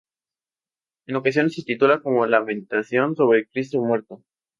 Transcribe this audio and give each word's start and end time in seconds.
En 1.05 1.15
ocasiones 1.15 1.53
se 1.53 1.61
titula 1.63 2.01
como 2.01 2.25
Lamentación 2.25 3.15
sobre 3.15 3.47
Cristo 3.47 3.79
muerto. 3.83 4.23